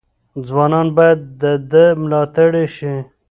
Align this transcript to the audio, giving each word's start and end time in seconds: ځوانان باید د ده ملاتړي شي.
ځوانان 0.47 0.87
باید 0.97 1.19
د 1.41 1.43
ده 1.71 1.85
ملاتړي 2.01 2.65
شي. 2.75 2.95